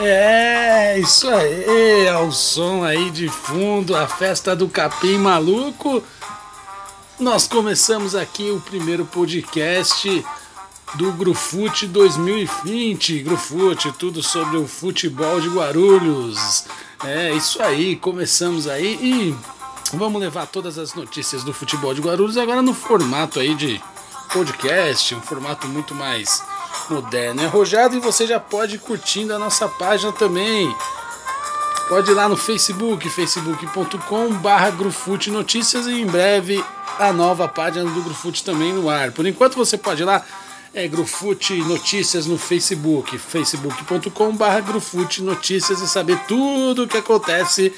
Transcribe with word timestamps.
É, 0.00 0.96
isso 1.00 1.28
aí, 1.28 2.08
ao 2.08 2.30
som 2.30 2.84
aí 2.84 3.10
de 3.10 3.28
fundo, 3.28 3.96
a 3.96 4.06
festa 4.06 4.54
do 4.54 4.68
Capim 4.68 5.18
Maluco. 5.18 6.00
Nós 7.18 7.48
começamos 7.48 8.14
aqui 8.14 8.48
o 8.48 8.60
primeiro 8.60 9.04
podcast 9.04 10.24
do 10.94 11.10
Grufute 11.12 11.88
2020. 11.88 13.24
Grufute, 13.24 13.90
tudo 13.90 14.22
sobre 14.22 14.56
o 14.56 14.68
futebol 14.68 15.40
de 15.40 15.48
Guarulhos. 15.48 16.66
É, 17.04 17.32
isso 17.32 17.60
aí, 17.60 17.96
começamos 17.96 18.68
aí 18.68 18.94
e 19.02 19.36
vamos 19.96 20.20
levar 20.20 20.46
todas 20.46 20.78
as 20.78 20.94
notícias 20.94 21.42
do 21.42 21.52
futebol 21.52 21.92
de 21.92 22.00
Guarulhos 22.00 22.36
agora 22.36 22.62
no 22.62 22.72
formato 22.72 23.40
aí 23.40 23.52
de 23.52 23.82
podcast, 24.32 25.12
um 25.16 25.20
formato 25.20 25.66
muito 25.66 25.92
mais 25.92 26.40
moderno 26.90 27.42
e 27.42 27.46
arrojado. 27.46 27.96
E 27.96 28.00
você 28.00 28.26
já 28.26 28.40
pode 28.40 28.76
ir 28.76 28.78
curtindo 28.78 29.34
a 29.34 29.38
nossa 29.38 29.68
página 29.68 30.12
também. 30.12 30.74
Pode 31.88 32.10
ir 32.10 32.14
lá 32.14 32.28
no 32.28 32.36
Facebook, 32.36 33.08
facebook.com 33.08 34.28
Grufute 34.76 35.30
Notícias 35.30 35.86
e 35.86 36.02
em 36.02 36.06
breve 36.06 36.62
a 36.98 37.12
nova 37.12 37.48
página 37.48 37.90
do 37.90 38.02
Grufute 38.02 38.44
também 38.44 38.72
no 38.72 38.90
ar. 38.90 39.10
Por 39.12 39.26
enquanto 39.26 39.56
você 39.56 39.78
pode 39.78 40.02
ir 40.02 40.04
lá, 40.04 40.22
é 40.74 40.86
Grufute 40.86 41.54
Notícias 41.62 42.26
no 42.26 42.36
Facebook, 42.36 43.16
facebook.com 43.18 44.36
Grufute 44.66 45.22
Notícias 45.22 45.80
e 45.80 45.88
saber 45.88 46.18
tudo 46.28 46.84
o 46.84 46.88
que 46.88 46.98
acontece 46.98 47.72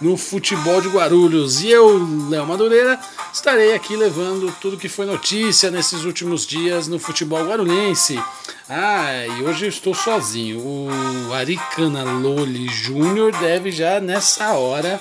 no 0.00 0.16
futebol 0.16 0.80
de 0.80 0.88
Guarulhos. 0.88 1.62
E 1.62 1.70
eu, 1.70 1.98
Léo 2.28 2.46
Madureira, 2.46 3.00
estarei 3.32 3.74
aqui 3.74 3.96
levando 3.96 4.54
tudo 4.60 4.76
que 4.76 4.88
foi 4.88 5.06
notícia 5.06 5.70
nesses 5.70 6.04
últimos 6.04 6.46
dias 6.46 6.88
no 6.88 6.98
futebol 6.98 7.44
guarulhense. 7.46 8.22
Ah, 8.68 9.26
e 9.26 9.42
hoje 9.42 9.64
eu 9.64 9.68
estou 9.68 9.94
sozinho. 9.94 10.58
O 10.58 11.32
Aricana 11.32 12.04
Loli 12.04 12.68
Júnior 12.68 13.32
deve 13.32 13.70
já 13.70 14.00
nessa 14.00 14.52
hora. 14.52 15.00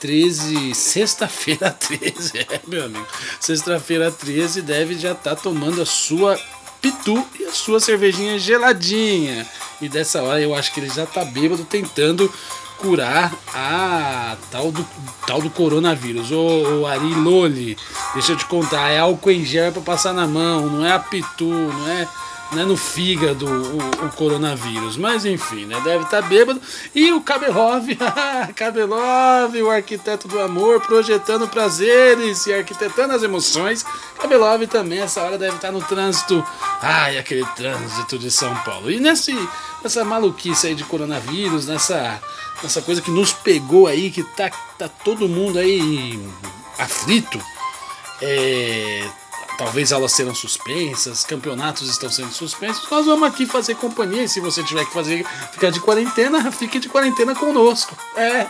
13, 0.00 0.74
sexta-feira 0.74 1.70
13, 1.78 2.38
é 2.38 2.60
meu 2.66 2.86
amigo. 2.86 3.06
Sexta-feira 3.38 4.10
13 4.10 4.60
deve 4.60 4.98
já 4.98 5.12
estar 5.12 5.36
tá 5.36 5.40
tomando 5.40 5.80
a 5.80 5.86
sua 5.86 6.36
pitu 6.80 7.24
e 7.38 7.44
a 7.44 7.52
sua 7.52 7.78
cervejinha 7.78 8.36
geladinha. 8.36 9.46
E 9.80 9.88
dessa 9.88 10.20
hora 10.20 10.40
eu 10.40 10.56
acho 10.56 10.74
que 10.74 10.80
ele 10.80 10.88
já 10.88 11.06
tá 11.06 11.24
bêbado 11.24 11.64
tentando 11.64 12.32
curar 12.82 13.32
a 13.54 14.36
tal 14.50 14.72
do, 14.72 14.84
tal 15.24 15.40
do 15.40 15.48
coronavírus. 15.48 16.32
Ô, 16.32 16.80
ô 16.80 16.86
Ari 16.86 17.14
Loli, 17.14 17.78
deixa 18.12 18.32
eu 18.32 18.36
te 18.36 18.44
contar, 18.44 18.90
é 18.90 18.98
álcool 18.98 19.30
em 19.30 19.44
gel 19.44 19.70
para 19.70 19.80
passar 19.80 20.12
na 20.12 20.26
mão, 20.26 20.66
não 20.66 20.84
é 20.84 20.92
a 20.92 20.98
pitu, 20.98 21.44
não 21.44 21.88
é, 21.88 22.08
não 22.50 22.62
é 22.62 22.64
no 22.64 22.76
fígado 22.76 23.46
o, 23.46 24.06
o 24.06 24.12
coronavírus. 24.16 24.96
Mas 24.96 25.24
enfim, 25.24 25.64
né? 25.64 25.80
Deve 25.84 26.02
estar 26.04 26.22
tá 26.22 26.28
bêbado. 26.28 26.60
E 26.92 27.12
o 27.12 27.20
Kabelov, 27.20 27.86
Kabelov, 28.56 29.54
o 29.62 29.70
arquiteto 29.70 30.26
do 30.26 30.40
amor, 30.40 30.80
projetando 30.80 31.46
prazeres 31.46 32.46
e 32.46 32.52
arquitetando 32.52 33.14
as 33.14 33.22
emoções. 33.22 33.86
Kabelov 34.20 34.66
também, 34.66 34.98
essa 34.98 35.22
hora 35.22 35.38
deve 35.38 35.54
estar 35.54 35.68
tá 35.68 35.72
no 35.72 35.80
trânsito. 35.82 36.44
Ai, 36.82 37.16
aquele 37.16 37.44
trânsito 37.54 38.18
de 38.18 38.30
São 38.30 38.52
Paulo. 38.56 38.90
E 38.90 38.98
nesse, 38.98 39.32
nessa 39.84 40.04
maluquice 40.04 40.66
aí 40.66 40.74
de 40.74 40.82
coronavírus, 40.82 41.68
nessa 41.68 42.20
essa 42.64 42.82
coisa 42.82 43.00
que 43.00 43.10
nos 43.10 43.32
pegou 43.32 43.86
aí, 43.86 44.10
que 44.10 44.22
tá, 44.22 44.50
tá 44.78 44.88
todo 44.88 45.28
mundo 45.28 45.58
aí 45.58 46.20
aflito. 46.78 47.40
É, 48.20 49.08
talvez 49.58 49.92
aulas 49.92 50.12
serão 50.12 50.34
suspensas, 50.34 51.24
campeonatos 51.24 51.88
estão 51.88 52.10
sendo 52.10 52.32
suspensos. 52.32 52.88
Nós 52.90 53.06
vamos 53.06 53.28
aqui 53.28 53.46
fazer 53.46 53.74
companhia. 53.74 54.24
E 54.24 54.28
se 54.28 54.40
você 54.40 54.62
tiver 54.62 54.84
que 54.84 54.92
fazer 54.92 55.26
ficar 55.52 55.70
de 55.70 55.80
quarentena, 55.80 56.50
fique 56.52 56.78
de 56.78 56.88
quarentena 56.88 57.34
conosco. 57.34 57.96
É, 58.16 58.46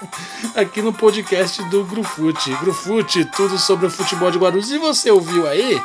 aqui 0.55 0.83
no 0.83 0.93
podcast 0.93 1.63
do 1.65 1.85
Grufute. 1.85 2.55
Grufute, 2.57 3.25
tudo 3.25 3.59
sobre 3.59 3.87
o 3.87 3.91
futebol 3.91 4.31
de 4.31 4.39
Guarulhos. 4.39 4.71
E 4.71 4.79
você 4.79 5.11
ouviu 5.11 5.47
aí 5.47 5.81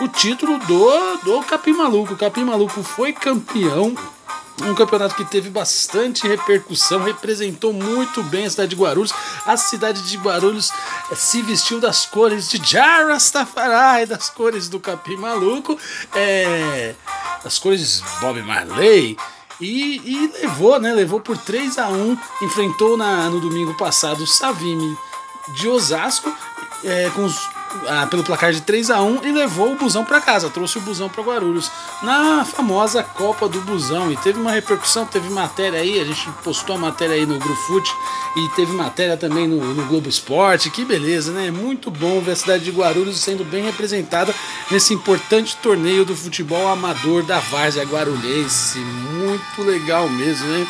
o 0.00 0.08
título 0.08 0.58
do, 0.58 1.16
do 1.18 1.42
Capim 1.42 1.72
Maluco. 1.72 2.14
O 2.14 2.16
Capim 2.16 2.44
Maluco 2.44 2.82
foi 2.82 3.12
campeão 3.12 3.94
um 4.62 4.74
campeonato 4.74 5.14
que 5.14 5.24
teve 5.24 5.50
bastante 5.50 6.26
repercussão, 6.26 7.02
representou 7.02 7.72
muito 7.72 8.22
bem 8.24 8.46
a 8.46 8.50
cidade 8.50 8.70
de 8.70 8.76
Guarulhos. 8.76 9.12
A 9.46 9.56
cidade 9.56 10.02
de 10.02 10.16
Guarulhos 10.16 10.70
eh, 11.10 11.14
se 11.14 11.42
vestiu 11.42 11.80
das 11.80 12.04
cores 12.06 12.48
de 12.48 12.60
Jarastafari, 12.62 14.06
das 14.06 14.28
cores 14.30 14.68
do 14.68 14.78
Capim 14.80 15.16
Maluco, 15.16 15.78
é, 16.14 16.94
das 17.42 17.58
cores 17.58 18.02
Bob 18.20 18.42
Marley. 18.42 19.16
E, 19.60 20.00
e, 20.04 20.32
levou, 20.40 20.80
né? 20.80 20.92
Levou 20.92 21.20
por 21.20 21.36
3 21.36 21.78
a 21.78 21.88
1 21.88 22.18
enfrentou 22.42 22.96
na, 22.96 23.28
no 23.28 23.40
domingo 23.40 23.74
passado 23.74 24.24
o 24.24 24.26
Savime 24.26 24.96
de 25.54 25.68
Osasco, 25.68 26.34
é, 26.82 27.10
com 27.10 27.24
os 27.24 27.59
ah, 27.86 28.06
pelo 28.06 28.24
placar 28.24 28.52
de 28.52 28.60
3 28.62 28.90
a 28.90 29.02
1 29.02 29.24
e 29.24 29.32
levou 29.32 29.72
o 29.72 29.76
busão 29.76 30.04
para 30.04 30.20
casa, 30.20 30.50
trouxe 30.50 30.78
o 30.78 30.80
busão 30.80 31.08
para 31.08 31.22
Guarulhos 31.22 31.70
na 32.02 32.44
famosa 32.44 33.02
Copa 33.02 33.48
do 33.48 33.60
Busão. 33.60 34.10
E 34.10 34.16
teve 34.16 34.40
uma 34.40 34.50
repercussão, 34.50 35.06
teve 35.06 35.28
matéria 35.30 35.80
aí, 35.80 36.00
a 36.00 36.04
gente 36.04 36.28
postou 36.42 36.76
a 36.76 36.78
matéria 36.78 37.14
aí 37.14 37.26
no 37.26 37.38
Grufute 37.38 37.92
e 38.36 38.48
teve 38.50 38.72
matéria 38.72 39.16
também 39.16 39.46
no, 39.46 39.74
no 39.74 39.86
Globo 39.86 40.08
Esporte. 40.08 40.70
Que 40.70 40.84
beleza, 40.84 41.32
né? 41.32 41.50
Muito 41.50 41.90
bom 41.90 42.20
ver 42.20 42.32
a 42.32 42.36
cidade 42.36 42.64
de 42.64 42.70
Guarulhos 42.70 43.20
sendo 43.20 43.44
bem 43.44 43.64
representada 43.64 44.34
nesse 44.70 44.92
importante 44.94 45.56
torneio 45.56 46.04
do 46.04 46.16
futebol 46.16 46.68
amador 46.68 47.22
da 47.22 47.38
Várzea 47.38 47.84
Guarulhense. 47.84 48.78
Muito 48.78 49.62
legal 49.62 50.08
mesmo, 50.08 50.46
né? 50.48 50.66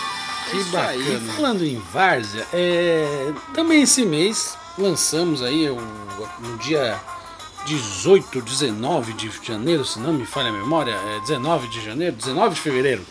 Que 0.51 0.61
é 0.61 0.65
bacana. 0.65 0.91
Aí. 0.91 1.21
Falando 1.37 1.65
em 1.65 1.81
Várzea, 1.93 2.47
é... 2.53 3.33
também 3.55 3.83
esse 3.83 4.05
mês 4.05 4.59
lançamos 4.81 5.43
aí 5.43 5.69
no 5.69 6.59
dia 6.59 6.99
18, 7.67 8.41
19 8.41 9.13
de 9.13 9.31
janeiro, 9.43 9.85
se 9.85 9.99
não 9.99 10.13
me 10.13 10.25
falha 10.25 10.49
a 10.49 10.53
memória, 10.53 10.93
é 10.93 11.21
19 11.21 11.69
de 11.69 11.85
janeiro, 11.85 12.17
19 12.17 12.55
de 12.55 12.61
fevereiro. 12.61 13.03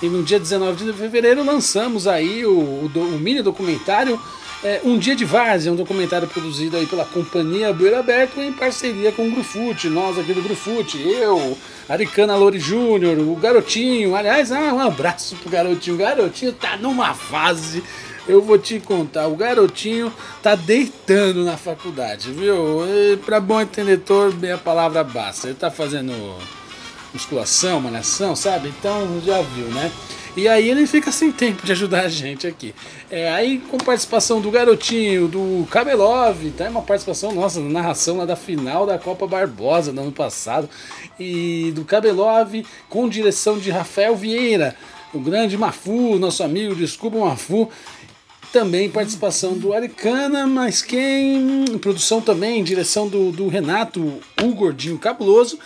E 0.00 0.08
no 0.08 0.22
dia 0.22 0.38
19 0.38 0.84
de 0.84 0.92
fevereiro 0.92 1.44
lançamos 1.44 2.06
aí 2.06 2.44
o, 2.44 2.50
o, 2.52 2.90
o 2.94 3.18
mini 3.18 3.42
documentário 3.42 4.20
é, 4.64 4.80
Um 4.84 4.98
Dia 4.98 5.14
de 5.14 5.24
Várzea, 5.24 5.72
um 5.72 5.76
documentário 5.76 6.26
produzido 6.26 6.76
aí 6.76 6.86
pela 6.86 7.04
companhia 7.04 7.72
Beira 7.72 8.00
Aberto 8.00 8.40
em 8.40 8.52
parceria 8.52 9.12
com 9.12 9.28
o 9.28 9.30
Grufute, 9.30 9.88
nós 9.88 10.18
aqui 10.18 10.32
do 10.32 10.42
Grufute, 10.42 10.98
eu, 10.98 11.56
Aricana 11.88 12.34
Lori 12.36 12.58
Júnior, 12.58 13.18
o 13.18 13.36
Garotinho, 13.36 14.16
aliás, 14.16 14.50
ah, 14.50 14.72
um 14.72 14.80
abraço 14.80 15.36
pro 15.36 15.50
Garotinho, 15.50 15.96
o 15.96 15.98
Garotinho 15.98 16.52
tá 16.52 16.76
numa 16.76 17.12
fase 17.14 17.82
eu 18.28 18.42
vou 18.42 18.58
te 18.58 18.80
contar, 18.80 19.26
o 19.28 19.36
garotinho 19.36 20.12
tá 20.42 20.54
deitando 20.54 21.44
na 21.44 21.56
faculdade, 21.56 22.32
viu? 22.32 22.56
Para 23.24 23.40
bom 23.40 23.60
entendedor, 23.60 24.34
a 24.52 24.58
palavra 24.58 25.04
basta. 25.04 25.48
Ele 25.48 25.56
tá 25.56 25.70
fazendo 25.70 26.12
musculação, 27.12 27.80
malhação, 27.80 28.36
sabe? 28.36 28.68
Então 28.68 29.20
já 29.24 29.40
viu, 29.42 29.66
né? 29.68 29.90
E 30.36 30.46
aí 30.48 30.68
ele 30.68 30.86
fica 30.86 31.10
sem 31.10 31.32
tempo 31.32 31.64
de 31.64 31.72
ajudar 31.72 32.02
a 32.02 32.08
gente 32.10 32.46
aqui. 32.46 32.74
É, 33.10 33.32
aí 33.32 33.58
com 33.58 33.78
participação 33.78 34.38
do 34.38 34.50
Garotinho, 34.50 35.28
do 35.28 35.66
Kabelov, 35.70 36.50
tá? 36.50 36.68
Uma 36.68 36.82
participação 36.82 37.32
nossa 37.32 37.58
na 37.58 37.70
narração 37.70 38.18
lá 38.18 38.26
da 38.26 38.36
final 38.36 38.84
da 38.84 38.98
Copa 38.98 39.26
Barbosa 39.26 39.94
do 39.94 40.00
ano 40.02 40.12
passado. 40.12 40.68
E 41.18 41.72
do 41.74 41.86
Kabelov 41.86 42.52
com 42.90 43.08
direção 43.08 43.58
de 43.58 43.70
Rafael 43.70 44.14
Vieira, 44.14 44.76
o 45.14 45.18
grande 45.18 45.56
Mafu, 45.56 46.18
nosso 46.18 46.42
amigo, 46.42 46.74
desculpa 46.74 47.16
Mafu. 47.18 47.70
Também 48.52 48.88
participação 48.88 49.58
do 49.58 49.72
Aricana, 49.72 50.46
mas 50.46 50.82
quem. 50.82 51.64
Produção 51.80 52.20
também, 52.20 52.64
direção 52.64 53.08
do, 53.08 53.30
do 53.30 53.48
Renato, 53.48 54.20
o 54.42 54.48
Gordinho 54.54 54.98
Cabuloso. 54.98 55.58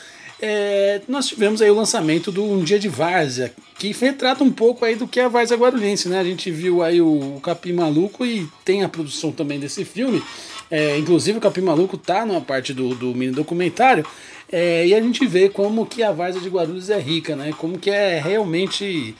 É, 0.42 1.02
nós 1.06 1.26
tivemos 1.26 1.60
aí 1.60 1.70
o 1.70 1.74
lançamento 1.74 2.32
do 2.32 2.42
Um 2.42 2.64
Dia 2.64 2.78
de 2.78 2.88
Várzea, 2.88 3.52
que 3.78 3.92
retrata 3.92 4.42
um 4.42 4.50
pouco 4.50 4.84
aí 4.84 4.96
do 4.96 5.06
que 5.06 5.20
é 5.20 5.24
a 5.24 5.28
Várzea 5.28 5.56
Guarulhense, 5.56 6.08
né? 6.08 6.18
A 6.18 6.24
gente 6.24 6.50
viu 6.50 6.82
aí 6.82 7.00
o, 7.00 7.36
o 7.36 7.40
Capim 7.42 7.74
Maluco 7.74 8.24
e 8.24 8.48
tem 8.64 8.82
a 8.82 8.88
produção 8.88 9.30
também 9.30 9.60
desse 9.60 9.84
filme. 9.84 10.22
É, 10.70 10.96
inclusive 10.96 11.36
o 11.36 11.40
Capim 11.40 11.60
Maluco 11.60 11.98
tá 11.98 12.24
numa 12.24 12.40
parte 12.40 12.72
do, 12.72 12.94
do 12.94 13.14
mini 13.14 13.32
documentário. 13.32 14.06
É, 14.50 14.86
e 14.86 14.94
a 14.94 15.00
gente 15.00 15.26
vê 15.26 15.48
como 15.48 15.84
que 15.84 16.02
a 16.02 16.10
Várzea 16.10 16.40
de 16.40 16.48
Guarulhos 16.48 16.88
é 16.88 16.98
rica, 16.98 17.36
né? 17.36 17.52
Como 17.58 17.78
que 17.78 17.90
é 17.90 18.18
realmente 18.18 19.14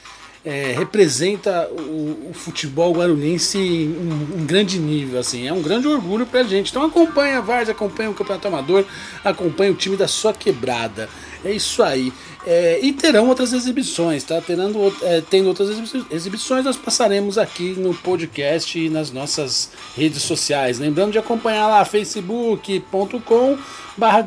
é, 0.45 0.73
representa 0.77 1.69
o, 1.69 2.31
o, 2.31 2.33
futebol 2.33 2.93
guarulhense 2.95 3.59
em 3.59 3.89
um, 3.89 4.41
um, 4.41 4.47
grande 4.47 4.79
nível, 4.79 5.21
assim, 5.21 5.47
é 5.47 5.53
um 5.53 5.61
grande 5.61 5.87
orgulho 5.87 6.25
pra 6.25 6.43
gente. 6.43 6.71
Então 6.71 6.85
acompanha 6.85 7.39
a 7.39 7.41
Vars, 7.41 7.69
acompanha 7.69 8.11
o 8.11 8.15
Campeonato 8.15 8.49
Amador, 8.49 8.85
acompanha 9.23 9.71
o 9.71 9.75
time 9.75 9.97
da 9.97 10.09
sua 10.09 10.33
quebrada. 10.33 11.09
É 11.45 11.53
isso 11.53 11.83
aí. 11.83 12.13
É, 12.47 12.81
e 12.83 12.93
terão 12.93 13.29
outras 13.29 13.53
exibições, 13.53 14.25
tá? 14.25 14.41
Terando, 14.41 14.95
é, 15.03 15.23
tendo 15.29 15.49
outras 15.49 15.71
exibições, 16.11 16.65
nós 16.65 16.77
passaremos 16.77 17.37
aqui 17.37 17.75
no 17.79 17.95
podcast 17.95 18.79
e 18.79 18.89
nas 18.89 19.11
nossas 19.11 19.71
redes 19.95 20.23
sociais. 20.23 20.79
Lembrando 20.79 21.13
de 21.13 21.19
acompanhar 21.19 21.67
lá 21.67 21.85
facebook.com 21.85 23.59
barra 23.97 24.25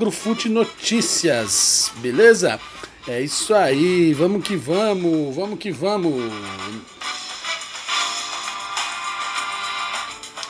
Notícias, 0.50 1.92
beleza? 1.98 2.60
É 3.06 3.22
isso 3.22 3.54
aí, 3.54 4.14
vamos 4.14 4.48
que 4.48 4.56
vamos, 4.56 5.36
vamos 5.36 5.60
que 5.60 5.72
vamos. 5.72 6.32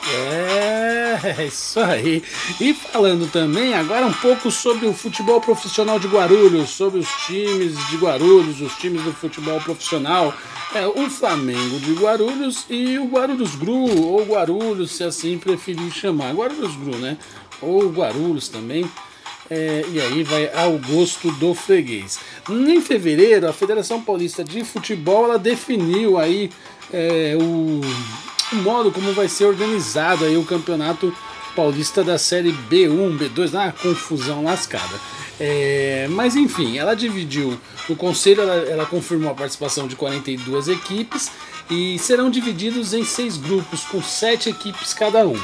É, 0.08 1.18
é 1.40 1.46
isso 1.46 1.80
aí. 1.80 2.22
E 2.60 2.72
falando 2.72 3.28
também 3.32 3.74
agora 3.74 4.06
um 4.06 4.12
pouco 4.12 4.52
sobre 4.52 4.86
o 4.86 4.92
futebol 4.92 5.40
profissional 5.40 5.98
de 5.98 6.06
Guarulhos, 6.06 6.70
sobre 6.70 7.00
os 7.00 7.08
times 7.26 7.74
de 7.88 7.96
Guarulhos, 7.96 8.60
os 8.60 8.74
times 8.76 9.02
do 9.02 9.12
futebol 9.12 9.60
profissional, 9.60 10.32
é 10.72 10.86
o 10.86 11.10
Flamengo 11.10 11.80
de 11.80 11.92
Guarulhos 11.94 12.66
e 12.70 12.96
o 13.00 13.06
Guarulhos 13.06 13.56
Gru, 13.56 14.06
ou 14.06 14.24
Guarulhos, 14.24 14.92
se 14.92 15.02
assim 15.02 15.38
preferir 15.38 15.90
chamar. 15.92 16.32
Guarulhos 16.32 16.76
Gru, 16.76 16.96
né? 16.98 17.18
Ou 17.60 17.88
Guarulhos 17.90 18.48
também. 18.48 18.88
É, 19.50 19.84
e 19.92 20.00
aí 20.00 20.22
vai 20.22 20.50
ao 20.54 20.78
gosto 20.78 21.30
do 21.32 21.54
freguês. 21.54 22.18
Em 22.48 22.80
fevereiro, 22.80 23.48
a 23.48 23.52
Federação 23.52 24.00
Paulista 24.00 24.42
de 24.42 24.64
Futebol 24.64 25.24
ela 25.24 25.38
definiu 25.38 26.18
aí 26.18 26.50
é, 26.92 27.36
o, 27.38 27.80
o, 28.52 28.56
modo 28.62 28.90
como 28.90 29.12
vai 29.12 29.28
ser 29.28 29.44
organizado 29.44 30.24
aí 30.24 30.36
o 30.36 30.44
campeonato 30.44 31.14
paulista 31.54 32.02
da 32.02 32.18
série 32.18 32.52
B1, 32.52 33.18
B2, 33.18 33.52
na 33.52 33.70
confusão 33.70 34.42
lascada. 34.44 34.98
É, 35.38 36.06
mas 36.10 36.36
enfim, 36.36 36.78
ela 36.78 36.94
dividiu. 36.94 37.58
O 37.88 37.94
conselho 37.94 38.42
ela, 38.42 38.54
ela 38.54 38.86
confirmou 38.86 39.30
a 39.30 39.34
participação 39.34 39.86
de 39.86 39.94
42 39.94 40.68
equipes 40.68 41.30
e 41.70 41.98
serão 41.98 42.30
divididos 42.30 42.94
em 42.94 43.04
seis 43.04 43.36
grupos 43.36 43.82
com 43.84 44.02
sete 44.02 44.48
equipes 44.48 44.94
cada 44.94 45.26
um. 45.26 45.40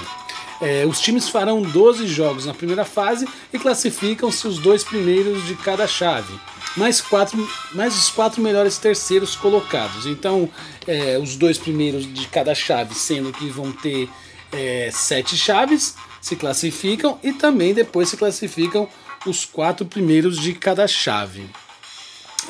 É, 0.60 0.84
os 0.86 1.00
times 1.00 1.28
farão 1.28 1.62
12 1.62 2.06
jogos 2.06 2.44
na 2.44 2.52
primeira 2.52 2.84
fase 2.84 3.26
e 3.52 3.58
classificam-se 3.58 4.46
os 4.46 4.58
dois 4.58 4.84
primeiros 4.84 5.46
de 5.46 5.54
cada 5.54 5.86
chave, 5.86 6.38
mais, 6.76 7.00
quatro, 7.00 7.48
mais 7.72 7.96
os 7.96 8.10
quatro 8.10 8.42
melhores 8.42 8.76
terceiros 8.76 9.34
colocados. 9.34 10.04
Então, 10.04 10.50
é, 10.86 11.18
os 11.18 11.36
dois 11.36 11.56
primeiros 11.56 12.12
de 12.12 12.26
cada 12.28 12.54
chave, 12.54 12.94
sendo 12.94 13.32
que 13.32 13.48
vão 13.48 13.72
ter 13.72 14.08
é, 14.52 14.90
sete 14.92 15.36
chaves, 15.36 15.94
se 16.20 16.36
classificam 16.36 17.18
e 17.22 17.32
também 17.32 17.72
depois 17.72 18.10
se 18.10 18.16
classificam 18.16 18.88
os 19.26 19.44
quatro 19.44 19.86
primeiros 19.86 20.38
de 20.38 20.52
cada 20.52 20.86
chave. 20.86 21.48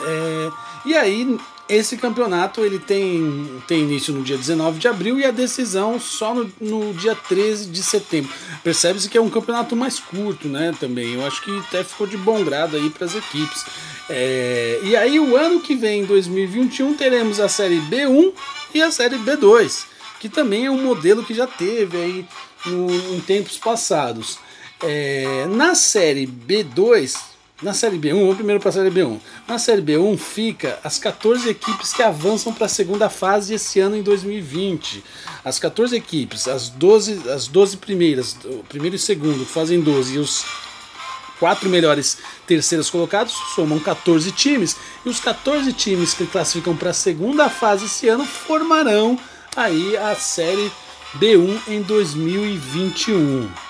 É, 0.00 0.50
e 0.86 0.96
aí, 0.96 1.38
esse 1.70 1.96
campeonato 1.96 2.64
ele 2.64 2.78
tem, 2.78 3.62
tem 3.68 3.82
início 3.82 4.12
no 4.12 4.22
dia 4.22 4.36
19 4.36 4.80
de 4.80 4.88
abril 4.88 5.20
e 5.20 5.24
a 5.24 5.30
decisão 5.30 6.00
só 6.00 6.34
no, 6.34 6.52
no 6.60 6.92
dia 6.94 7.14
13 7.14 7.66
de 7.66 7.82
setembro. 7.82 8.32
Percebe-se 8.64 9.08
que 9.08 9.16
é 9.16 9.20
um 9.20 9.30
campeonato 9.30 9.76
mais 9.76 10.00
curto, 10.00 10.48
né? 10.48 10.74
Também. 10.80 11.14
Eu 11.14 11.24
acho 11.24 11.42
que 11.42 11.58
até 11.58 11.84
ficou 11.84 12.06
de 12.06 12.16
bom 12.16 12.42
grado 12.42 12.76
aí 12.76 12.90
para 12.90 13.06
as 13.06 13.14
equipes. 13.14 13.64
É, 14.08 14.80
e 14.82 14.96
aí, 14.96 15.20
o 15.20 15.36
ano 15.36 15.60
que 15.60 15.76
vem, 15.76 16.04
2021, 16.04 16.94
teremos 16.94 17.38
a 17.38 17.48
série 17.48 17.80
B1 17.82 18.32
e 18.74 18.82
a 18.82 18.90
série 18.90 19.16
B2, 19.16 19.84
que 20.18 20.28
também 20.28 20.66
é 20.66 20.70
um 20.70 20.82
modelo 20.82 21.24
que 21.24 21.32
já 21.32 21.46
teve 21.46 21.96
aí 21.96 22.26
no, 22.66 22.90
em 23.14 23.20
tempos 23.20 23.56
passados. 23.56 24.38
É, 24.82 25.46
na 25.46 25.76
série 25.76 26.26
B2, 26.26 27.29
na 27.62 27.74
série 27.74 27.98
B1, 27.98 28.18
vamos 28.18 28.36
primeiro 28.36 28.60
para 28.60 28.70
a 28.70 28.72
série 28.72 28.90
B1. 28.90 29.20
Na 29.46 29.58
série 29.58 29.82
B1 29.82 30.16
fica 30.18 30.78
as 30.82 30.98
14 30.98 31.48
equipes 31.48 31.92
que 31.92 32.02
avançam 32.02 32.52
para 32.52 32.66
a 32.66 32.68
segunda 32.68 33.10
fase 33.10 33.54
esse 33.54 33.80
ano 33.80 33.96
em 33.96 34.02
2020. 34.02 35.04
As 35.44 35.58
14 35.58 35.94
equipes, 35.94 36.48
as 36.48 36.68
12, 36.70 37.28
as 37.28 37.46
12 37.46 37.76
primeiras, 37.76 38.36
o 38.44 38.64
primeiro 38.68 38.96
e 38.96 38.98
segundo 38.98 39.44
fazem 39.44 39.80
12 39.80 40.14
e 40.14 40.18
os 40.18 40.44
quatro 41.38 41.68
melhores 41.68 42.18
terceiros 42.46 42.90
colocados 42.90 43.34
somam 43.54 43.78
14 43.78 44.30
times 44.32 44.76
e 45.04 45.08
os 45.08 45.20
14 45.20 45.72
times 45.72 46.12
que 46.12 46.26
classificam 46.26 46.76
para 46.76 46.90
a 46.90 46.94
segunda 46.94 47.48
fase 47.48 47.86
esse 47.86 48.08
ano 48.08 48.26
formarão 48.26 49.18
aí 49.56 49.96
a 49.96 50.14
série 50.14 50.70
B1 51.18 51.58
em 51.68 51.82
2021. 51.82 53.69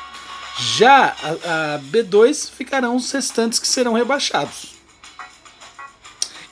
Já 0.59 1.17
a, 1.23 1.75
a 1.75 1.79
B2 1.79 2.51
ficarão 2.51 2.97
os 2.97 3.11
restantes 3.11 3.59
que 3.59 3.69
serão 3.69 3.95
rebaixados. 3.95 4.75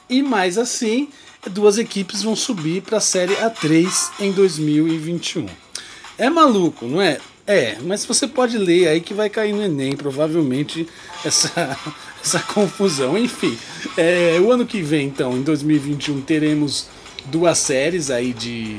E 0.09 0.23
mais 0.23 0.57
assim, 0.57 1.09
duas 1.51 1.79
equipes 1.79 2.23
vão 2.23 2.35
subir 2.35 2.83
para 2.83 2.99
a 2.99 3.01
Série 3.01 3.35
A3 3.37 4.11
em 4.21 4.33
2021. 4.33 5.47
É 6.17 6.31
maluco, 6.31 6.87
não 6.87 7.01
é? 7.01 7.19
É, 7.47 7.79
mas 7.83 8.05
você 8.05 8.27
pode 8.27 8.59
ler 8.59 8.89
aí 8.89 9.01
que 9.01 9.15
vai 9.15 9.31
cair 9.31 9.55
no 9.55 9.63
Enem, 9.63 9.97
provavelmente, 9.97 10.87
essa, 11.25 11.79
essa 12.23 12.41
confusão. 12.41 13.17
Enfim, 13.17 13.57
é, 13.97 14.39
o 14.41 14.53
ano 14.53 14.67
que 14.67 14.83
vem, 14.83 15.07
então, 15.07 15.37
em 15.37 15.43
2021, 15.43 16.21
teremos 16.21 16.89
duas 17.27 17.59
séries 17.59 18.11
aí 18.11 18.33
de. 18.33 18.77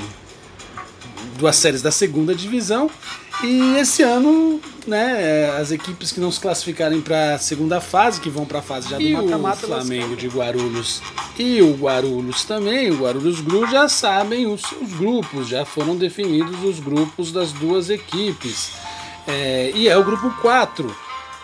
duas 1.37 1.55
séries 1.55 1.81
da 1.81 1.91
segunda 1.91 2.35
divisão 2.35 2.91
e 3.43 3.77
esse 3.77 4.03
ano, 4.03 4.59
né, 4.87 5.49
as 5.59 5.71
equipes 5.71 6.11
que 6.11 6.19
não 6.19 6.31
se 6.31 6.39
classificarem 6.39 7.01
para 7.01 7.35
a 7.35 7.39
segunda 7.39 7.81
fase, 7.81 8.19
que 8.21 8.29
vão 8.29 8.45
para 8.45 8.59
a 8.59 8.61
fase 8.61 8.89
já 8.89 8.97
do 8.97 9.09
mata-mata, 9.09 9.65
o 9.65 9.69
Flamengo 9.69 10.15
de 10.15 10.27
Guarulhos 10.27 11.01
e 11.37 11.61
o 11.61 11.73
Guarulhos 11.73 12.43
também, 12.43 12.91
o 12.91 12.97
Guarulhos 12.97 13.41
Gru 13.41 13.65
já 13.67 13.87
sabem 13.87 14.45
os 14.47 14.61
seus 14.61 14.93
grupos, 14.93 15.47
já 15.47 15.65
foram 15.65 15.95
definidos 15.95 16.63
os 16.63 16.79
grupos 16.79 17.31
das 17.31 17.51
duas 17.51 17.89
equipes. 17.89 18.71
É, 19.27 19.71
e 19.75 19.87
é 19.87 19.97
o 19.97 20.03
grupo 20.03 20.29
4 20.41 20.95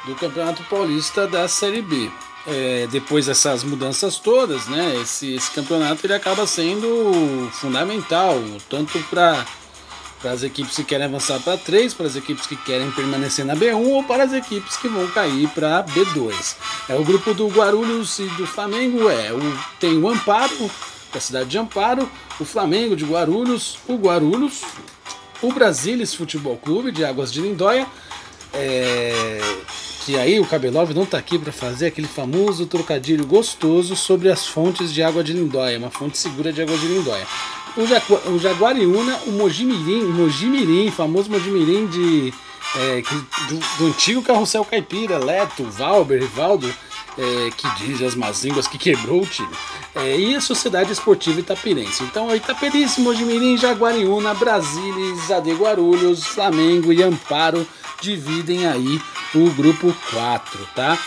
do 0.05 0.15
Campeonato 0.15 0.63
Paulista 0.63 1.27
da 1.27 1.47
Série 1.47 1.81
B. 1.81 2.09
É, 2.47 2.87
depois 2.91 3.25
dessas 3.25 3.63
mudanças 3.63 4.19
todas, 4.19 4.67
né, 4.67 4.99
esse, 5.01 5.33
esse 5.33 5.49
campeonato 5.49 6.05
ele 6.05 6.13
acaba 6.13 6.45
sendo 6.45 7.49
fundamental, 7.53 8.39
tanto 8.69 8.99
para 9.09 9.43
para 10.25 10.33
as 10.33 10.41
equipes 10.41 10.75
que 10.75 10.83
querem 10.83 11.05
avançar 11.05 11.39
para 11.39 11.55
3, 11.55 11.93
para 11.93 12.07
as 12.07 12.15
equipes 12.15 12.47
que 12.47 12.55
querem 12.55 12.89
permanecer 12.89 13.45
na 13.45 13.55
B1 13.55 13.75
ou 13.75 14.03
para 14.03 14.23
as 14.23 14.33
equipes 14.33 14.75
que 14.75 14.87
vão 14.87 15.05
cair 15.09 15.47
para 15.49 15.83
B2. 15.83 16.55
É 16.89 16.95
o 16.95 17.03
grupo 17.03 17.31
do 17.35 17.47
Guarulhos 17.47 18.17
e 18.17 18.23
do 18.29 18.47
Flamengo 18.47 19.07
é 19.07 19.31
o 19.31 19.39
tem 19.79 19.95
o 19.95 20.09
Amparo 20.09 20.71
da 21.13 21.19
cidade 21.19 21.49
de 21.49 21.59
Amparo, 21.59 22.09
o 22.39 22.43
Flamengo 22.43 22.95
de 22.95 23.05
Guarulhos, 23.05 23.77
o 23.87 23.97
Guarulhos, 23.97 24.63
o 25.43 25.53
Brasilis 25.53 26.15
Futebol 26.15 26.57
Clube 26.57 26.91
de 26.91 27.05
Águas 27.05 27.31
de 27.31 27.41
Lindóia, 27.41 27.85
é, 28.51 29.39
que 30.05 30.17
aí 30.17 30.39
o 30.39 30.45
Cabelov 30.47 30.91
não 30.91 31.03
está 31.03 31.19
aqui 31.19 31.37
para 31.37 31.51
fazer 31.51 31.85
aquele 31.85 32.07
famoso 32.07 32.65
trocadilho 32.65 33.27
gostoso 33.27 33.95
sobre 33.95 34.31
as 34.31 34.47
fontes 34.47 34.91
de 34.91 35.03
água 35.03 35.23
de 35.23 35.33
Lindóia, 35.33 35.77
uma 35.77 35.91
fonte 35.91 36.17
segura 36.17 36.51
de 36.51 36.63
água 36.63 36.75
de 36.75 36.87
Lindóia 36.87 37.27
o, 37.77 37.85
Jagu 37.85 38.15
o 38.29 38.39
Jaguariúna, 38.39 39.19
o 39.27 39.31
Mojimirim, 39.31 40.03
o 40.05 40.13
Mojimirim, 40.13 40.91
famoso 40.91 41.29
Mojimirim 41.29 41.87
de, 41.87 42.33
é, 42.75 43.01
do, 43.47 43.59
do, 43.77 43.85
antigo 43.87 44.21
carrossel 44.21 44.65
caipira, 44.65 45.17
Leto, 45.17 45.63
Valber, 45.63 46.21
Rivaldo, 46.21 46.73
é, 47.17 47.49
que 47.51 47.67
diz 47.77 48.01
as 48.01 48.15
mazínguas 48.15 48.67
que 48.67 48.77
quebrou 48.77 49.21
o 49.21 49.25
time. 49.25 49.53
É, 49.93 50.17
e 50.17 50.35
a 50.35 50.41
Sociedade 50.41 50.91
Esportiva 50.91 51.39
Itapirense. 51.39 52.03
Então, 52.03 52.33
Itaperice, 52.35 52.99
Mojimirim, 52.99 53.57
Jaguariúna, 53.57 54.33
Brasília, 54.33 55.15
Zade 55.27 55.53
Guarulhos, 55.53 56.25
Flamengo 56.25 56.91
e 56.91 57.01
Amparo 57.01 57.65
dividem 58.01 58.67
aí 58.67 59.01
o 59.33 59.49
grupo 59.51 59.95
4, 60.11 60.67
tá? 60.75 60.97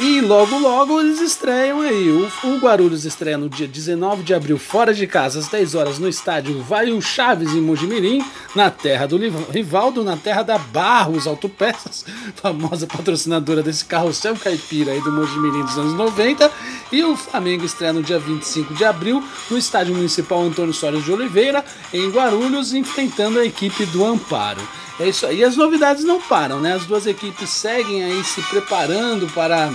E 0.00 0.20
logo, 0.20 0.56
logo 0.58 1.00
eles 1.00 1.20
estreiam 1.20 1.80
aí. 1.80 2.08
O, 2.08 2.30
o, 2.44 2.58
Guarulhos 2.58 3.04
estreia 3.04 3.36
no 3.36 3.48
dia 3.48 3.66
19 3.66 4.22
de 4.22 4.32
abril, 4.32 4.56
fora 4.56 4.94
de 4.94 5.08
casa, 5.08 5.40
às 5.40 5.48
10 5.48 5.74
horas, 5.74 5.98
no 5.98 6.08
estádio 6.08 6.62
Vai 6.62 6.88
Chaves, 7.00 7.52
em 7.52 7.60
Mojimirim, 7.60 8.24
na 8.54 8.70
terra 8.70 9.06
do 9.06 9.18
Rivaldo, 9.50 10.04
na 10.04 10.16
terra 10.16 10.44
da 10.44 10.56
Barros 10.56 11.26
Autopeças, 11.26 12.04
famosa 12.40 12.86
patrocinadora 12.86 13.60
desse 13.60 13.84
carrossel 13.84 14.36
caipira 14.36 14.92
aí 14.92 15.00
do 15.00 15.10
Mojimirim 15.10 15.64
dos 15.64 15.76
anos 15.76 15.94
90. 15.94 16.48
E 16.92 17.02
o 17.02 17.16
Flamengo 17.16 17.64
estreia 17.64 17.92
no 17.92 18.02
dia 18.02 18.20
25 18.20 18.74
de 18.74 18.84
abril, 18.84 19.20
no 19.50 19.58
estádio 19.58 19.96
municipal 19.96 20.40
Antônio 20.42 20.72
Soares 20.72 21.04
de 21.04 21.10
Oliveira, 21.10 21.64
em 21.92 22.08
Guarulhos, 22.08 22.72
enfrentando 22.72 23.40
a 23.40 23.44
equipe 23.44 23.84
do 23.86 24.04
Amparo. 24.04 24.62
É 25.00 25.08
isso 25.08 25.26
aí. 25.26 25.38
E 25.38 25.44
as 25.44 25.56
novidades 25.56 26.04
não 26.04 26.20
param, 26.20 26.60
né? 26.60 26.74
As 26.74 26.84
duas 26.84 27.06
equipes 27.06 27.48
seguem 27.50 28.02
aí 28.02 28.24
se 28.24 28.42
preparando 28.42 29.28
para, 29.28 29.72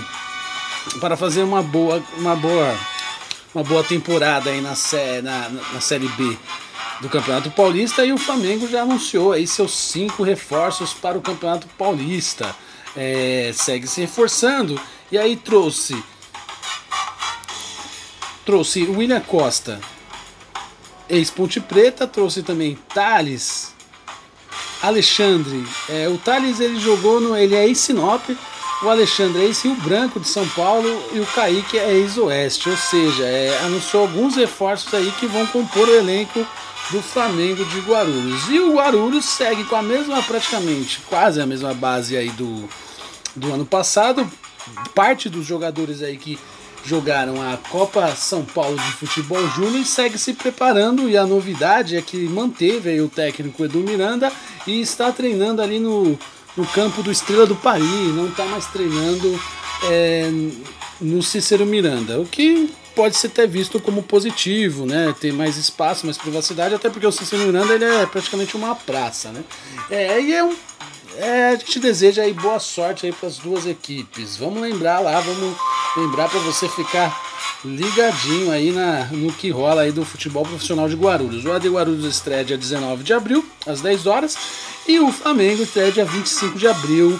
para 1.00 1.16
fazer 1.16 1.42
uma 1.42 1.62
boa, 1.62 2.02
uma 2.18 2.36
boa, 2.36 2.78
uma 3.54 3.64
boa 3.64 3.82
temporada 3.82 4.50
aí 4.50 4.60
na, 4.60 4.74
na, 5.22 5.48
na 5.48 5.80
Série 5.80 6.08
B 6.08 6.36
do 7.00 7.08
Campeonato 7.08 7.50
Paulista 7.50 8.04
e 8.04 8.12
o 8.12 8.18
Flamengo 8.18 8.68
já 8.68 8.82
anunciou 8.82 9.32
aí 9.32 9.46
seus 9.46 9.72
cinco 9.72 10.22
reforços 10.22 10.92
para 10.92 11.16
o 11.16 11.22
Campeonato 11.22 11.66
Paulista. 11.78 12.54
É, 12.96 13.50
segue 13.54 13.86
se 13.86 14.02
reforçando 14.02 14.80
e 15.10 15.18
aí 15.18 15.36
trouxe 15.36 16.00
trouxe 18.44 18.84
William 18.84 19.20
Costa, 19.20 19.80
ex-Ponte 21.08 21.60
Preta, 21.60 22.06
trouxe 22.06 22.42
também 22.42 22.78
Thales 22.94 23.73
Alexandre. 24.86 25.64
É, 25.88 26.08
o 26.08 26.18
Thales 26.18 26.60
ele 26.60 26.78
jogou 26.78 27.20
no. 27.20 27.36
Ele 27.36 27.54
é 27.54 27.66
ex-Sinop, 27.66 28.22
o 28.82 28.88
Alexandre 28.88 29.42
é 29.42 29.44
ex-Rio 29.46 29.74
Branco 29.76 30.20
de 30.20 30.28
São 30.28 30.46
Paulo 30.48 30.88
e 31.12 31.20
o 31.20 31.26
Kaique 31.26 31.78
é 31.78 31.92
ex-Oeste. 31.92 32.68
Ou 32.68 32.76
seja, 32.76 33.24
é, 33.24 33.58
anunciou 33.64 34.02
alguns 34.02 34.36
reforços 34.36 34.92
aí 34.92 35.12
que 35.18 35.26
vão 35.26 35.46
compor 35.46 35.88
o 35.88 35.94
elenco 35.94 36.46
do 36.90 37.00
Flamengo 37.00 37.64
de 37.64 37.80
Guarulhos. 37.80 38.48
E 38.48 38.60
o 38.60 38.74
Guarulhos 38.74 39.24
segue 39.24 39.64
com 39.64 39.76
a 39.76 39.82
mesma, 39.82 40.22
praticamente, 40.22 41.00
quase 41.08 41.40
a 41.40 41.46
mesma 41.46 41.72
base 41.72 42.16
aí 42.16 42.30
do, 42.30 42.68
do 43.34 43.52
ano 43.52 43.64
passado. 43.64 44.30
Parte 44.94 45.28
dos 45.28 45.46
jogadores 45.46 46.02
aí 46.02 46.16
que 46.16 46.38
jogaram 46.84 47.40
a 47.40 47.56
Copa 47.56 48.14
São 48.14 48.44
Paulo 48.44 48.76
de 48.76 48.92
Futebol 48.92 49.46
Júnior 49.50 49.84
segue 49.84 50.18
se 50.18 50.34
preparando 50.34 51.08
e 51.08 51.16
a 51.16 51.26
novidade 51.26 51.96
é 51.96 52.02
que 52.02 52.16
manteve 52.28 53.00
o 53.00 53.08
técnico 53.08 53.64
Edu 53.64 53.80
Miranda 53.80 54.30
e 54.66 54.80
está 54.80 55.10
treinando 55.10 55.62
ali 55.62 55.78
no, 55.78 56.18
no 56.56 56.66
campo 56.66 57.02
do 57.02 57.10
Estrela 57.10 57.46
do 57.46 57.56
Paris, 57.56 58.14
não 58.14 58.28
está 58.28 58.44
mais 58.44 58.66
treinando 58.66 59.40
é, 59.84 60.30
no 61.00 61.22
Cícero 61.22 61.64
Miranda, 61.64 62.20
o 62.20 62.26
que 62.26 62.70
pode 62.94 63.16
ser 63.16 63.26
até 63.26 63.46
visto 63.46 63.80
como 63.80 64.02
positivo, 64.02 64.86
né? 64.86 65.12
Ter 65.20 65.32
mais 65.32 65.56
espaço, 65.56 66.06
mais 66.06 66.16
privacidade, 66.16 66.74
até 66.74 66.88
porque 66.88 67.06
o 67.06 67.10
Cícero 67.10 67.42
Miranda 67.42 67.74
ele 67.74 67.84
é 67.84 68.06
praticamente 68.06 68.56
uma 68.56 68.74
praça, 68.74 69.30
né? 69.32 69.42
É, 69.90 70.20
e 70.20 70.32
é 70.32 70.44
um 70.44 70.54
é, 71.16 71.50
a 71.50 71.56
gente 71.56 71.78
deseja 71.78 72.22
aí 72.22 72.32
boa 72.32 72.58
sorte 72.58 73.06
aí 73.06 73.12
para 73.12 73.28
as 73.28 73.38
duas 73.38 73.66
equipes. 73.66 74.36
Vamos 74.36 74.60
lembrar 74.60 74.98
lá, 74.98 75.20
vamos 75.20 75.56
lembrar 75.96 76.28
para 76.28 76.40
você 76.40 76.68
ficar 76.68 77.16
ligadinho 77.64 78.50
aí 78.50 78.70
na, 78.72 79.06
no 79.06 79.32
que 79.32 79.50
rola 79.50 79.82
aí 79.82 79.92
do 79.92 80.04
futebol 80.04 80.44
profissional 80.44 80.88
de 80.88 80.96
Guarulhos. 80.96 81.44
O 81.44 81.52
AD 81.52 81.68
Guarulhos 81.68 82.04
estreia 82.04 82.44
dia 82.44 82.58
19 82.58 83.02
de 83.02 83.12
abril, 83.12 83.44
às 83.66 83.80
10 83.80 84.06
horas, 84.06 84.36
e 84.86 84.98
o 84.98 85.10
Flamengo 85.10 85.62
estreia 85.62 85.92
dia 85.92 86.04
25 86.04 86.58
de 86.58 86.68
abril, 86.68 87.18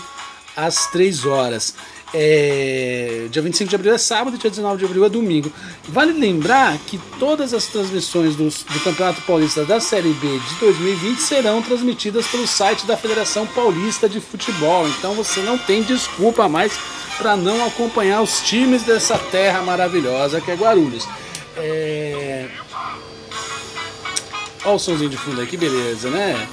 às 0.57 0.87
3 0.89 1.25
horas. 1.25 1.75
É, 2.13 3.27
dia 3.31 3.43
25 3.43 3.71
de 3.71 3.75
abril 3.75 3.95
é 3.95 3.99
sábado, 3.99 4.39
dia 4.39 4.51
19 4.51 4.79
de 4.79 4.85
abril 4.85 5.05
é 5.05 5.09
domingo. 5.09 5.53
Vale 5.89 6.13
lembrar 6.13 6.77
que 6.87 6.99
todas 7.19 7.53
as 7.53 7.67
transmissões 7.67 8.37
do, 8.37 8.49
do 8.49 8.81
Campeonato 8.85 9.23
Paulista 9.23 9.65
da 9.65 9.81
Série 9.81 10.13
B 10.13 10.39
de 10.39 10.55
2020 10.61 11.19
serão 11.19 11.63
transmitidas 11.63 12.27
pelo 12.27 12.47
site 12.47 12.87
da 12.87 12.97
Federação 12.97 13.47
Paulista 13.47 14.09
de 14.09 14.21
Futebol. 14.21 14.87
Então 14.89 15.15
você 15.15 15.41
não 15.41 15.59
tem 15.59 15.83
desculpa 15.83 16.49
mais 16.49 16.73
para 17.19 17.37
não 17.37 17.65
acompanhar 17.65 18.23
os 18.23 18.41
times 18.43 18.83
dessa 18.83 19.19
terra 19.19 19.63
maravilhosa 19.63 20.41
que 20.41 20.51
é 20.51 20.55
Guarulhos. 20.55 21.09
É... 21.57 22.49
Olha 24.65 24.77
o 24.77 24.79
somzinho 24.79 25.11
de 25.11 25.17
fundo 25.17 25.41
aí, 25.41 25.47
que 25.47 25.57
beleza, 25.57 26.11
né? 26.11 26.49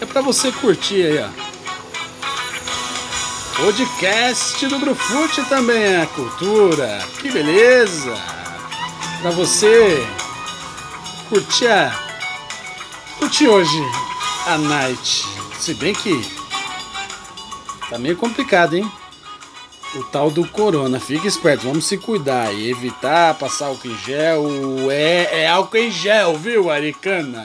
É 0.00 0.06
para 0.06 0.20
você 0.20 0.52
curtir 0.52 1.02
aí, 1.02 1.18
ó. 1.18 1.47
Podcast 3.58 4.64
do 4.68 4.78
Brufute 4.78 5.42
também 5.48 5.82
é 5.82 6.06
cultura. 6.14 7.04
Que 7.20 7.28
beleza! 7.28 8.14
Para 9.20 9.32
você 9.32 10.06
curtir 11.28 11.66
a... 11.66 11.92
curtir 13.18 13.48
hoje 13.48 13.82
a 14.46 14.58
night. 14.58 15.26
Se 15.58 15.74
bem 15.74 15.92
que 15.92 16.24
tá 17.90 17.98
meio 17.98 18.16
complicado, 18.16 18.76
hein? 18.76 18.88
O 19.96 20.04
tal 20.04 20.30
do 20.30 20.46
corona. 20.46 21.00
Fica 21.00 21.26
esperto, 21.26 21.66
vamos 21.66 21.84
se 21.84 21.98
cuidar 21.98 22.54
e 22.54 22.70
evitar 22.70 23.34
passar 23.34 23.66
álcool 23.66 23.88
em 23.88 23.98
gel. 23.98 24.46
É, 24.88 25.40
é 25.42 25.48
álcool 25.48 25.78
em 25.78 25.90
gel, 25.90 26.38
viu, 26.38 26.70
Aricana? 26.70 27.44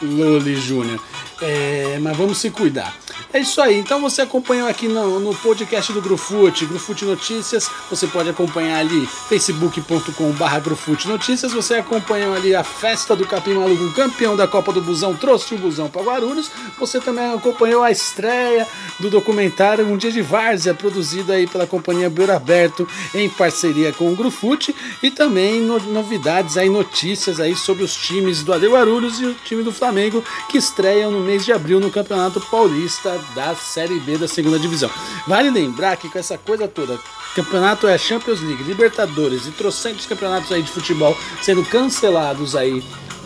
Loli 0.00 0.54
Júnior. 0.54 1.00
É, 1.42 1.98
mas 2.00 2.16
vamos 2.16 2.38
se 2.38 2.50
cuidar. 2.50 3.03
É 3.34 3.40
isso 3.40 3.60
aí, 3.60 3.80
então 3.80 4.00
você 4.00 4.22
acompanhou 4.22 4.68
aqui 4.68 4.86
no, 4.86 5.18
no 5.18 5.34
podcast 5.34 5.92
do 5.92 6.00
Grufute, 6.00 6.66
Grufute 6.66 7.04
Notícias, 7.04 7.68
você 7.90 8.06
pode 8.06 8.30
acompanhar 8.30 8.78
ali 8.78 9.08
facebook.com.br 9.28 10.60
Grufute 10.62 11.08
Notícias, 11.08 11.52
você 11.52 11.74
acompanhou 11.74 12.32
ali 12.32 12.54
a 12.54 12.62
festa 12.62 13.16
do 13.16 13.26
Capim 13.26 13.54
Maluco, 13.54 13.92
campeão 13.92 14.36
da 14.36 14.46
Copa 14.46 14.72
do 14.72 14.80
Busão, 14.80 15.16
trouxe 15.16 15.52
o 15.52 15.58
Busão 15.58 15.90
para 15.90 16.02
Guarulhos, 16.02 16.48
você 16.78 17.00
também 17.00 17.24
acompanhou 17.34 17.82
a 17.82 17.90
estreia 17.90 18.68
do 19.00 19.10
documentário 19.10 19.84
Um 19.84 19.96
Dia 19.96 20.12
de 20.12 20.22
Várzea, 20.22 20.72
produzido 20.72 21.32
aí 21.32 21.48
pela 21.48 21.66
companhia 21.66 22.08
Beiro 22.08 22.32
Aberto, 22.32 22.86
em 23.12 23.28
parceria 23.28 23.92
com 23.92 24.12
o 24.12 24.14
Grufute, 24.14 24.72
e 25.02 25.10
também 25.10 25.60
no, 25.60 25.80
novidades 25.80 26.56
aí, 26.56 26.68
notícias 26.68 27.40
aí 27.40 27.56
sobre 27.56 27.82
os 27.82 27.96
times 27.96 28.44
do 28.44 28.52
Ade 28.52 28.68
Guarulhos 28.68 29.18
e 29.18 29.26
o 29.26 29.34
time 29.34 29.64
do 29.64 29.72
Flamengo, 29.72 30.22
que 30.48 30.56
estreiam 30.56 31.10
no 31.10 31.18
mês 31.18 31.44
de 31.44 31.52
abril 31.52 31.80
no 31.80 31.90
Campeonato 31.90 32.40
Paulista 32.40 33.23
da 33.34 33.54
Série 33.54 34.00
B 34.00 34.18
da 34.18 34.28
segunda 34.28 34.58
divisão. 34.58 34.90
Vale 35.26 35.50
lembrar 35.50 35.96
que 35.96 36.08
com 36.08 36.18
essa 36.18 36.36
coisa 36.38 36.68
toda, 36.68 36.98
campeonato 37.34 37.86
é 37.86 37.96
Champions 37.98 38.40
League, 38.40 38.62
Libertadores 38.62 39.46
e 39.46 39.50
trocentos 39.50 40.06
campeonatos 40.06 40.52
aí 40.52 40.62
de 40.62 40.70
futebol 40.70 41.16
sendo 41.42 41.64
cancelados 41.64 42.54
aí 42.54 42.82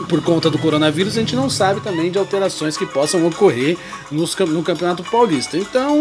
por 0.07 0.23
conta 0.23 0.49
do 0.51 0.59
coronavírus, 0.59 1.17
a 1.17 1.21
gente 1.21 1.35
não 1.35 1.51
sabe 1.51 1.81
também 1.81 2.11
de 2.11 2.19
alterações 2.19 2.77
que 2.77 2.87
possam 2.87 3.27
ocorrer 3.27 3.77
nos, 4.11 4.37
no 4.37 4.63
Campeonato 4.63 5.03
Paulista. 5.03 5.57
Então, 5.57 5.99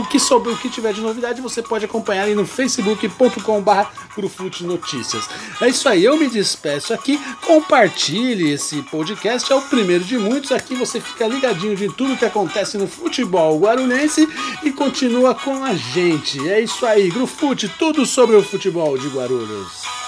o 0.00 0.06
que 0.06 0.18
sobre 0.18 0.52
o 0.52 0.56
que 0.56 0.68
tiver 0.68 0.92
de 0.92 1.00
novidade, 1.00 1.40
você 1.40 1.62
pode 1.62 1.84
acompanhar 1.84 2.24
aí 2.24 2.34
no 2.34 2.46
facebook.com.br 2.46 4.04
Notícias. 4.62 5.28
É 5.60 5.68
isso 5.68 5.88
aí, 5.88 6.04
eu 6.04 6.16
me 6.16 6.28
despeço 6.28 6.92
aqui. 6.94 7.20
Compartilhe 7.44 8.52
esse 8.52 8.82
podcast, 8.82 9.52
é 9.52 9.56
o 9.56 9.62
primeiro 9.62 10.04
de 10.04 10.16
muitos. 10.18 10.52
Aqui 10.52 10.74
você 10.74 11.00
fica 11.00 11.26
ligadinho 11.26 11.76
de 11.76 11.88
tudo 11.88 12.16
que 12.16 12.24
acontece 12.24 12.78
no 12.78 12.86
futebol 12.86 13.58
guarulhense 13.58 14.28
e 14.62 14.70
continua 14.70 15.34
com 15.34 15.64
a 15.64 15.74
gente. 15.74 16.48
É 16.48 16.60
isso 16.60 16.84
aí, 16.86 17.10
Grufute, 17.10 17.68
tudo 17.68 18.06
sobre 18.06 18.36
o 18.36 18.42
futebol 18.42 18.96
de 18.96 19.08
Guarulhos. 19.08 20.03